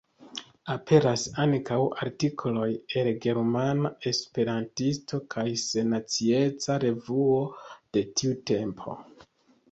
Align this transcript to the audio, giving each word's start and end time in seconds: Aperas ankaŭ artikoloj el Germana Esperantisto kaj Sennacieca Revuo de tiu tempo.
Aperas 0.73 1.23
ankaŭ 1.41 1.75
artikoloj 2.05 2.69
el 3.01 3.09
Germana 3.25 3.91
Esperantisto 4.11 5.19
kaj 5.35 5.43
Sennacieca 5.65 6.79
Revuo 6.85 7.43
de 7.99 8.03
tiu 8.23 8.33
tempo. 8.53 8.97